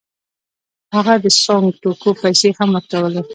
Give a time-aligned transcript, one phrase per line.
[0.95, 3.21] هغه د سونګ توکو پیسې هم ورکولې.